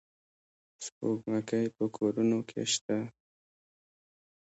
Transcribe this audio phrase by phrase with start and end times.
[0.85, 2.97] سپوږمکۍ په کورونو کې شته.